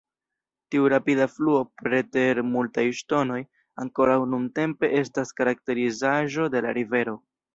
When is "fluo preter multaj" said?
1.33-2.85